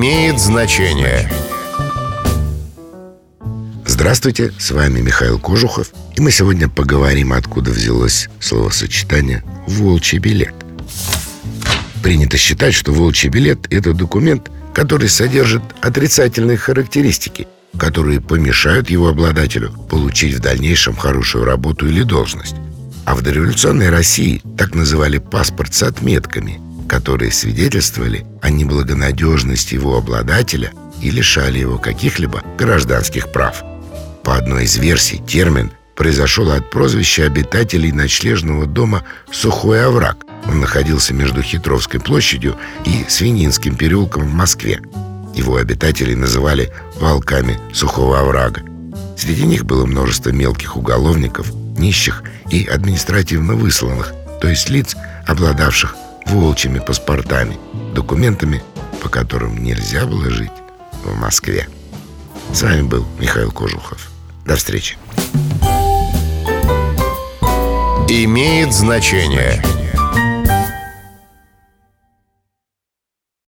имеет 0.00 0.40
значение. 0.40 1.30
Здравствуйте, 3.84 4.50
с 4.58 4.70
вами 4.70 5.00
Михаил 5.00 5.38
Кожухов, 5.38 5.92
и 6.16 6.22
мы 6.22 6.30
сегодня 6.30 6.70
поговорим, 6.70 7.34
откуда 7.34 7.70
взялось 7.70 8.30
словосочетание 8.40 9.44
«волчий 9.66 10.16
билет». 10.16 10.54
Принято 12.02 12.38
считать, 12.38 12.72
что 12.72 12.92
волчий 12.92 13.28
билет– 13.28 13.66
это 13.70 13.92
документ, 13.92 14.50
который 14.72 15.10
содержит 15.10 15.62
отрицательные 15.82 16.56
характеристики, 16.56 17.46
которые 17.76 18.22
помешают 18.22 18.88
его 18.88 19.08
обладателю 19.08 19.70
получить 19.90 20.34
в 20.34 20.40
дальнейшем 20.40 20.96
хорошую 20.96 21.44
работу 21.44 21.86
или 21.86 22.04
должность. 22.04 22.56
А 23.04 23.14
в 23.14 23.20
дореволюционной 23.20 23.90
России 23.90 24.40
так 24.56 24.74
называли 24.74 25.18
паспорт 25.18 25.74
с 25.74 25.82
отметками, 25.82 26.58
которые 26.90 27.30
свидетельствовали 27.30 28.26
о 28.42 28.50
неблагонадежности 28.50 29.74
его 29.74 29.96
обладателя 29.96 30.72
и 31.00 31.10
лишали 31.10 31.60
его 31.60 31.78
каких-либо 31.78 32.42
гражданских 32.58 33.30
прав. 33.30 33.62
По 34.24 34.36
одной 34.36 34.64
из 34.64 34.76
версий, 34.76 35.18
термин 35.18 35.70
произошел 35.94 36.50
от 36.50 36.68
прозвища 36.68 37.26
обитателей 37.26 37.92
ночлежного 37.92 38.66
дома 38.66 39.04
«Сухой 39.30 39.86
овраг». 39.86 40.24
Он 40.46 40.58
находился 40.58 41.14
между 41.14 41.42
Хитровской 41.42 42.00
площадью 42.00 42.56
и 42.84 43.04
Свининским 43.08 43.76
переулком 43.76 44.24
в 44.24 44.34
Москве. 44.34 44.80
Его 45.32 45.58
обитатели 45.58 46.14
называли 46.14 46.72
«волками 46.96 47.56
сухого 47.72 48.18
оврага». 48.18 48.62
Среди 49.16 49.44
них 49.44 49.64
было 49.64 49.86
множество 49.86 50.30
мелких 50.30 50.76
уголовников, 50.76 51.52
нищих 51.78 52.24
и 52.50 52.64
административно 52.64 53.54
высланных, 53.54 54.12
то 54.40 54.48
есть 54.48 54.68
лиц, 54.70 54.96
обладавших 55.28 55.94
волчьими 56.30 56.78
паспортами, 56.78 57.58
документами, 57.94 58.62
по 59.02 59.08
которым 59.08 59.62
нельзя 59.62 60.06
было 60.06 60.30
жить 60.30 60.50
в 61.04 61.14
Москве. 61.16 61.68
С 62.52 62.62
вами 62.62 62.82
был 62.82 63.06
Михаил 63.18 63.50
Кожухов. 63.50 64.10
До 64.44 64.56
встречи. 64.56 64.96
Имеет 68.08 68.72
значение. 68.72 69.62